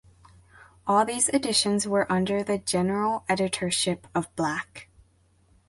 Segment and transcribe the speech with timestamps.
[0.87, 4.89] All these editions were under the general editorship of Black.